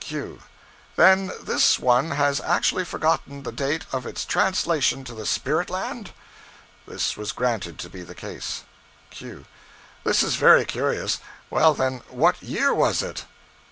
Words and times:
Q. 0.03 0.39
Then 0.95 1.29
this 1.43 1.77
one 1.77 2.09
has 2.09 2.41
actually 2.41 2.85
forgotten 2.85 3.43
the 3.43 3.51
date 3.51 3.85
of 3.91 4.07
its 4.07 4.25
translation 4.25 5.03
to 5.03 5.13
the 5.13 5.27
spirit 5.27 5.69
land? 5.69 6.11
This 6.87 7.15
was 7.15 7.31
granted 7.31 7.77
to 7.77 7.87
be 7.87 8.01
the 8.01 8.15
case. 8.15 8.63
Q. 9.11 9.45
This 10.03 10.23
is 10.23 10.37
very 10.37 10.65
curious. 10.65 11.19
Well, 11.51 11.75
then, 11.75 12.01
what 12.09 12.41
year 12.41 12.73
was 12.73 13.03
it? 13.03 13.25